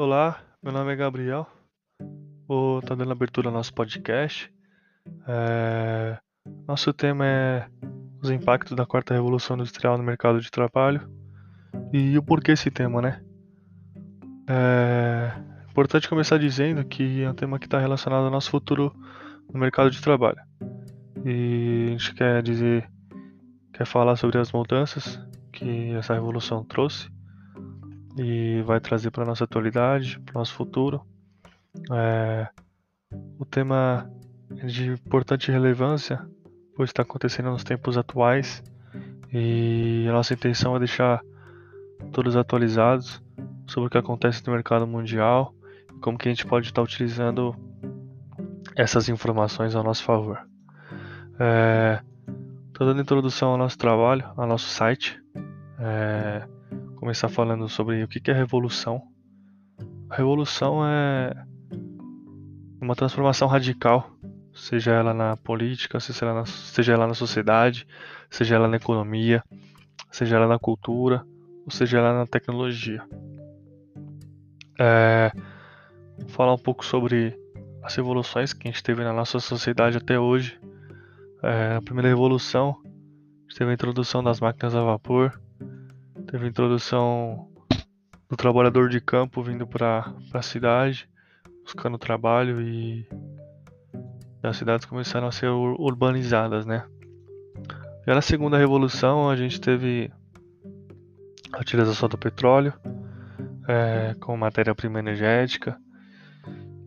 Olá, 0.00 0.38
meu 0.62 0.72
nome 0.72 0.92
é 0.92 0.94
Gabriel. 0.94 1.44
Vou 2.46 2.78
estar 2.78 2.94
dando 2.94 3.10
abertura 3.10 3.48
ao 3.48 3.52
nosso 3.52 3.74
podcast. 3.74 4.48
É, 5.26 6.16
Nosso 6.68 6.92
tema 6.92 7.26
é 7.26 7.68
os 8.22 8.30
impactos 8.30 8.76
da 8.76 8.86
quarta 8.86 9.12
revolução 9.12 9.56
industrial 9.56 9.98
no 9.98 10.04
mercado 10.04 10.40
de 10.40 10.52
trabalho 10.52 11.00
e 11.92 12.16
o 12.16 12.22
porquê 12.22 12.52
esse 12.52 12.70
tema, 12.70 13.02
né? 13.02 13.20
É 14.48 15.32
importante 15.68 16.08
começar 16.08 16.38
dizendo 16.38 16.84
que 16.84 17.24
é 17.24 17.28
um 17.28 17.34
tema 17.34 17.58
que 17.58 17.66
está 17.66 17.80
relacionado 17.80 18.26
ao 18.26 18.30
nosso 18.30 18.52
futuro 18.52 18.94
no 19.52 19.58
mercado 19.58 19.90
de 19.90 20.00
trabalho. 20.00 20.38
E 21.24 21.86
a 21.88 21.90
gente 21.90 22.14
quer 22.14 22.40
dizer, 22.40 22.88
quer 23.72 23.84
falar 23.84 24.14
sobre 24.14 24.38
as 24.38 24.52
mudanças 24.52 25.20
que 25.50 25.90
essa 25.94 26.14
revolução 26.14 26.62
trouxe 26.62 27.17
e 28.18 28.62
vai 28.62 28.80
trazer 28.80 29.10
para 29.10 29.24
nossa 29.24 29.44
atualidade, 29.44 30.18
para 30.20 30.38
nosso 30.38 30.54
futuro. 30.54 31.02
É, 31.92 32.48
o 33.38 33.44
tema 33.44 34.10
é 34.58 34.66
de 34.66 34.88
importante 34.88 35.50
relevância, 35.50 36.26
pois 36.74 36.90
está 36.90 37.02
acontecendo 37.02 37.50
nos 37.50 37.64
tempos 37.64 37.96
atuais 37.96 38.62
e 39.32 40.06
a 40.08 40.12
nossa 40.12 40.34
intenção 40.34 40.74
é 40.74 40.78
deixar 40.78 41.20
todos 42.12 42.36
atualizados 42.36 43.22
sobre 43.66 43.88
o 43.88 43.90
que 43.90 43.98
acontece 43.98 44.46
no 44.46 44.52
mercado 44.52 44.86
mundial 44.86 45.54
e 45.94 46.00
como 46.00 46.16
que 46.16 46.28
a 46.28 46.32
gente 46.32 46.46
pode 46.46 46.66
estar 46.66 46.82
utilizando 46.82 47.54
essas 48.74 49.08
informações 49.08 49.74
ao 49.74 49.84
nosso 49.84 50.04
favor. 50.04 50.38
Estou 51.32 52.86
é, 52.86 52.90
dando 52.90 53.02
introdução 53.02 53.50
ao 53.50 53.58
nosso 53.58 53.76
trabalho, 53.76 54.24
ao 54.36 54.46
nosso 54.46 54.68
site. 54.68 55.20
É, 55.78 56.48
começar 56.98 57.28
falando 57.28 57.68
sobre 57.68 58.02
o 58.02 58.08
que 58.08 58.28
é 58.30 58.34
revolução. 58.34 59.00
A 60.10 60.16
revolução 60.16 60.84
é 60.84 61.32
uma 62.80 62.96
transformação 62.96 63.46
radical, 63.46 64.10
seja 64.52 64.92
ela 64.92 65.14
na 65.14 65.36
política, 65.36 66.00
seja 66.00 66.26
ela 66.26 66.34
na, 66.34 66.46
seja 66.46 66.92
ela 66.94 67.06
na 67.06 67.14
sociedade, 67.14 67.86
seja 68.28 68.56
ela 68.56 68.66
na 68.66 68.76
economia, 68.76 69.44
seja 70.10 70.36
ela 70.36 70.48
na 70.48 70.58
cultura, 70.58 71.24
ou 71.64 71.70
seja 71.70 71.98
ela 71.98 72.12
na 72.12 72.26
tecnologia. 72.26 73.02
É, 74.80 75.30
vou 76.18 76.28
falar 76.28 76.54
um 76.54 76.58
pouco 76.58 76.84
sobre 76.84 77.38
as 77.82 77.94
revoluções 77.94 78.52
que 78.52 78.66
a 78.66 78.70
gente 78.70 78.82
teve 78.82 79.04
na 79.04 79.12
nossa 79.12 79.38
sociedade 79.38 79.96
até 79.96 80.18
hoje. 80.18 80.58
É, 81.44 81.76
a 81.76 81.82
primeira 81.82 82.08
revolução 82.08 82.76
teve 83.56 83.70
a 83.70 83.74
introdução 83.74 84.22
das 84.22 84.40
máquinas 84.40 84.74
a 84.74 84.82
vapor, 84.82 85.40
Teve 86.30 86.44
a 86.44 86.48
introdução 86.48 87.48
do 88.28 88.36
trabalhador 88.36 88.90
de 88.90 89.00
campo 89.00 89.42
vindo 89.42 89.66
para 89.66 90.12
a 90.34 90.42
cidade, 90.42 91.08
buscando 91.64 91.96
trabalho 91.96 92.60
e 92.60 93.08
as 94.42 94.58
cidades 94.58 94.84
começaram 94.84 95.26
a 95.26 95.32
ser 95.32 95.48
urbanizadas, 95.48 96.66
né? 96.66 96.84
Já 98.06 98.14
na 98.14 98.20
segunda 98.20 98.58
revolução 98.58 99.30
a 99.30 99.36
gente 99.36 99.58
teve 99.58 100.12
a 101.50 101.60
utilização 101.60 102.10
do 102.10 102.18
petróleo 102.18 102.74
é, 103.66 104.14
como 104.20 104.36
matéria-prima 104.36 104.98
energética 104.98 105.80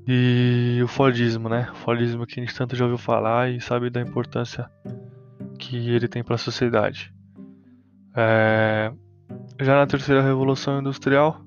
e 0.07 0.79
o 0.83 0.87
Fordismo, 0.87 1.49
né? 1.49 1.67
O 1.71 1.75
Fordismo 1.77 2.27
que 2.27 2.39
a 2.39 2.43
gente 2.43 2.55
tanto 2.55 2.75
já 2.75 2.85
ouviu 2.85 2.99
falar 2.99 3.49
e 3.49 3.59
sabe 3.59 3.89
da 3.89 4.01
importância 4.01 4.69
que 5.57 5.89
ele 5.89 6.07
tem 6.07 6.23
para 6.23 6.35
a 6.35 6.37
sociedade. 6.37 7.11
É, 8.15 8.91
já 9.63 9.75
na 9.75 9.85
terceira 9.85 10.23
revolução 10.23 10.79
industrial, 10.79 11.39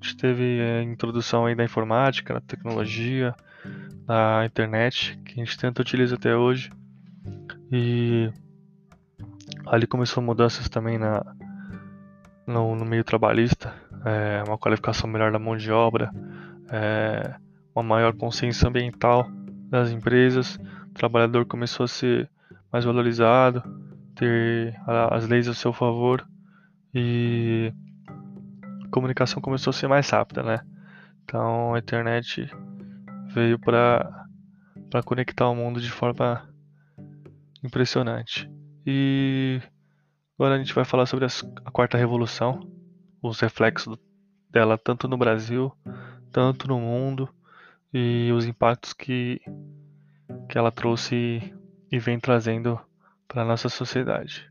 a 0.00 0.04
gente 0.04 0.16
teve 0.16 0.60
a 0.62 0.82
introdução 0.82 1.44
aí 1.44 1.54
da 1.54 1.62
informática, 1.62 2.32
da 2.32 2.40
tecnologia, 2.40 3.34
da 4.06 4.46
internet, 4.46 5.18
que 5.24 5.38
a 5.38 5.44
gente 5.44 5.58
tenta 5.58 5.82
utilizar 5.82 6.18
até 6.18 6.34
hoje. 6.34 6.70
E 7.70 8.32
ali 9.66 9.86
começou 9.86 10.22
mudanças 10.22 10.70
também 10.70 10.96
na, 10.96 11.22
no, 12.46 12.74
no 12.74 12.86
meio 12.86 13.04
trabalhista, 13.04 13.74
é, 14.06 14.42
uma 14.46 14.56
qualificação 14.56 15.10
melhor 15.10 15.30
da 15.30 15.38
mão 15.38 15.54
de 15.54 15.70
obra, 15.70 16.10
é, 16.70 17.34
uma 17.74 17.82
maior 17.82 18.14
consciência 18.14 18.66
ambiental 18.66 19.28
das 19.68 19.90
empresas, 19.90 20.58
o 20.90 20.94
trabalhador 20.94 21.44
começou 21.44 21.84
a 21.84 21.88
ser 21.88 22.30
mais 22.72 22.86
valorizado, 22.86 23.62
ter 24.14 24.74
as 25.10 25.28
leis 25.28 25.46
a 25.46 25.52
seu 25.52 25.74
favor 25.74 26.26
e 26.98 27.72
a 28.84 28.88
comunicação 28.90 29.40
começou 29.40 29.70
a 29.70 29.74
ser 29.74 29.86
mais 29.86 30.10
rápida, 30.10 30.42
né? 30.42 30.60
Então 31.22 31.74
a 31.74 31.78
internet 31.78 32.50
veio 33.32 33.58
para 33.58 34.26
para 34.90 35.02
conectar 35.02 35.48
o 35.48 35.54
mundo 35.54 35.80
de 35.80 35.90
forma 35.90 36.48
impressionante. 37.62 38.50
E 38.86 39.60
agora 40.38 40.54
a 40.54 40.58
gente 40.58 40.74
vai 40.74 40.84
falar 40.84 41.06
sobre 41.06 41.26
as, 41.26 41.44
a 41.64 41.70
quarta 41.70 41.98
revolução, 41.98 42.60
os 43.22 43.38
reflexos 43.38 43.96
dela 44.50 44.78
tanto 44.78 45.06
no 45.06 45.18
Brasil, 45.18 45.70
tanto 46.32 46.66
no 46.66 46.80
mundo 46.80 47.28
e 47.92 48.32
os 48.32 48.44
impactos 48.44 48.92
que 48.92 49.40
que 50.48 50.58
ela 50.58 50.72
trouxe 50.72 51.54
e 51.92 51.98
vem 51.98 52.18
trazendo 52.18 52.80
para 53.28 53.44
nossa 53.44 53.68
sociedade. 53.68 54.50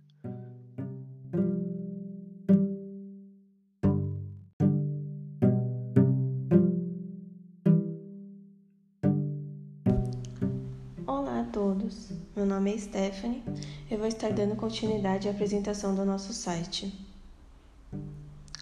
Todos, 11.57 12.12
meu 12.35 12.45
nome 12.45 12.72
é 12.72 12.78
Stephanie 12.78 13.44
e 13.90 13.97
vou 13.97 14.06
estar 14.06 14.31
dando 14.31 14.56
continuidade 14.56 15.28
à 15.28 15.31
apresentação 15.31 15.95
do 15.95 16.06
nosso 16.06 16.31
site. 16.31 16.94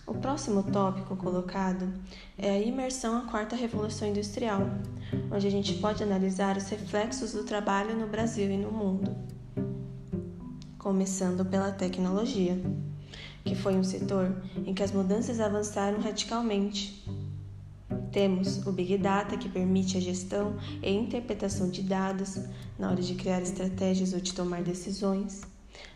O 0.08 0.14
próximo 0.14 0.64
tópico 0.64 1.14
colocado 1.18 1.94
é 2.38 2.52
a 2.52 2.58
imersão 2.62 3.18
à 3.18 3.22
quarta 3.24 3.54
revolução 3.54 4.08
industrial, 4.08 4.62
onde 5.30 5.46
a 5.46 5.52
gente 5.52 5.74
pode 5.74 6.04
analisar 6.04 6.56
os 6.56 6.70
reflexos 6.70 7.34
do 7.34 7.44
trabalho 7.44 7.98
no 7.98 8.08
Brasil 8.08 8.50
e 8.50 8.56
no 8.56 8.72
mundo. 8.72 9.14
Começando 10.80 11.44
pela 11.44 11.74
tecnologia, 11.74 12.58
que 13.44 13.56
foi 13.56 13.76
um 13.76 13.84
setor 13.84 14.34
em 14.66 14.74
que 14.74 14.84
as 14.84 14.94
mudanças 14.94 15.42
avançaram 15.42 16.00
radicalmente 16.00 17.04
temos 18.16 18.66
o 18.66 18.72
Big 18.72 18.98
Data, 18.98 19.36
que 19.36 19.50
permite 19.50 19.98
a 19.98 20.00
gestão 20.00 20.56
e 20.82 20.90
interpretação 20.90 21.70
de 21.70 21.84
dados 21.84 22.40
na 22.80 22.90
hora 22.90 23.02
de 23.02 23.14
criar 23.14 23.42
estratégias 23.42 24.14
ou 24.14 24.22
de 24.22 24.34
tomar 24.34 24.64
decisões. 24.64 25.42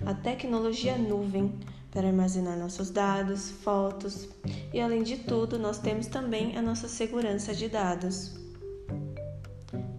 A 0.06 0.13
tecnologia 0.13 0.97
nuvem, 0.97 1.53
para 1.90 2.09
armazenar 2.09 2.59
nossos 2.59 2.90
dados, 2.90 3.50
fotos 3.50 4.28
e, 4.74 4.81
além 4.81 5.02
de 5.02 5.16
tudo, 5.16 5.58
nós 5.58 5.79
temos 5.79 6.08
também 6.08 6.58
a 6.58 6.62
nossa 6.62 6.90
segurança 6.90 7.56
de 7.56 7.69
dados. 7.69 8.34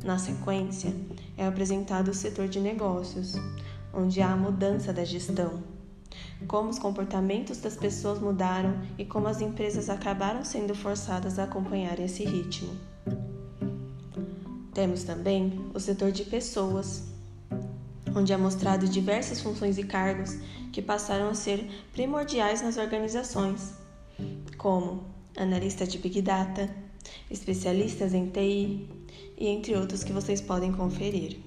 Na 0.04 0.18
sequência, 0.18 0.94
é 1.38 1.46
apresentado 1.46 2.08
o 2.08 2.14
setor 2.14 2.48
de 2.48 2.60
negócios, 2.60 3.32
onde 3.94 4.20
há 4.20 4.30
a 4.30 4.36
mudança 4.36 4.92
da 4.92 5.06
gestão 5.06 5.79
como 6.46 6.70
os 6.70 6.78
comportamentos 6.78 7.58
das 7.58 7.76
pessoas 7.76 8.18
mudaram 8.18 8.80
e 8.98 9.04
como 9.04 9.28
as 9.28 9.40
empresas 9.40 9.90
acabaram 9.90 10.44
sendo 10.44 10.74
forçadas 10.74 11.38
a 11.38 11.44
acompanhar 11.44 11.98
esse 11.98 12.24
ritmo. 12.24 12.74
Temos 14.72 15.04
também 15.04 15.60
o 15.74 15.80
setor 15.80 16.12
de 16.12 16.24
pessoas, 16.24 17.04
onde 18.14 18.32
é 18.32 18.36
mostrado 18.36 18.88
diversas 18.88 19.40
funções 19.40 19.78
e 19.78 19.84
cargos 19.84 20.36
que 20.72 20.80
passaram 20.80 21.28
a 21.28 21.34
ser 21.34 21.68
primordiais 21.92 22.62
nas 22.62 22.76
organizações, 22.76 23.74
como 24.56 25.04
analista 25.36 25.86
de 25.86 25.98
Big 25.98 26.22
Data, 26.22 26.70
especialistas 27.30 28.14
em 28.14 28.28
TI 28.28 28.88
e 29.36 29.48
entre 29.48 29.76
outros 29.76 30.04
que 30.04 30.12
vocês 30.12 30.40
podem 30.40 30.72
conferir. 30.72 31.38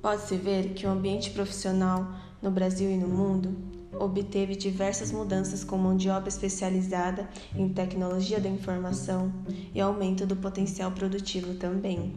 Pode-se 0.00 0.36
ver 0.36 0.72
que 0.74 0.86
o 0.86 0.90
ambiente 0.90 1.30
profissional 1.30 2.06
no 2.42 2.50
Brasil 2.50 2.90
e 2.90 2.96
no 2.96 3.08
mundo, 3.08 3.56
obteve 3.98 4.56
diversas 4.56 5.12
mudanças 5.12 5.62
com 5.64 5.76
mão 5.76 5.96
de 5.96 6.08
obra 6.08 6.28
especializada 6.28 7.28
em 7.54 7.68
tecnologia 7.68 8.40
da 8.40 8.48
informação 8.48 9.32
e 9.74 9.80
aumento 9.80 10.26
do 10.26 10.36
potencial 10.36 10.90
produtivo 10.92 11.54
também. 11.54 12.14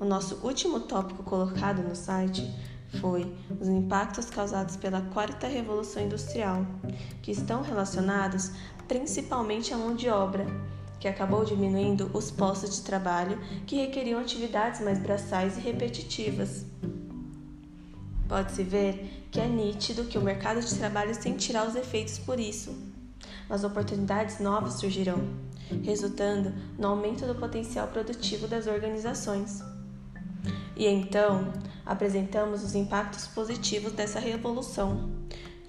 O 0.00 0.04
nosso 0.04 0.44
último 0.44 0.80
tópico 0.80 1.22
colocado 1.22 1.82
no 1.82 1.94
site 1.94 2.52
foi 3.00 3.32
os 3.60 3.68
impactos 3.68 4.28
causados 4.28 4.76
pela 4.76 5.00
quarta 5.00 5.46
revolução 5.46 6.02
industrial, 6.02 6.66
que 7.22 7.30
estão 7.30 7.62
relacionados 7.62 8.50
principalmente 8.86 9.72
à 9.72 9.78
mão 9.78 9.94
de 9.94 10.08
obra, 10.08 10.46
que 11.00 11.08
acabou 11.08 11.44
diminuindo 11.44 12.10
os 12.12 12.30
postos 12.30 12.76
de 12.76 12.82
trabalho 12.82 13.38
que 13.66 13.76
requeriam 13.76 14.20
atividades 14.20 14.80
mais 14.80 14.98
braçais 14.98 15.56
e 15.56 15.60
repetitivas. 15.60 16.64
Pode-se 18.34 18.64
ver 18.64 19.28
que 19.30 19.38
é 19.38 19.46
nítido 19.46 20.06
que 20.06 20.18
o 20.18 20.20
mercado 20.20 20.60
de 20.60 20.74
trabalho 20.74 21.14
sentirá 21.14 21.64
os 21.64 21.76
efeitos 21.76 22.18
por 22.18 22.40
isso. 22.40 22.76
as 23.48 23.62
oportunidades 23.62 24.40
novas 24.40 24.74
surgirão, 24.74 25.20
resultando 25.84 26.52
no 26.76 26.88
aumento 26.88 27.26
do 27.26 27.36
potencial 27.36 27.86
produtivo 27.86 28.48
das 28.48 28.66
organizações. 28.66 29.62
E 30.74 30.84
então, 30.84 31.52
apresentamos 31.86 32.64
os 32.64 32.74
impactos 32.74 33.28
positivos 33.28 33.92
dessa 33.92 34.18
revolução, 34.18 35.10